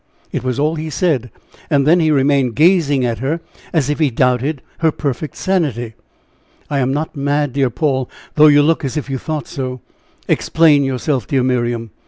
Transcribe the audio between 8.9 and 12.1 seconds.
if you thought so." "Explain yourself, dear Miriam."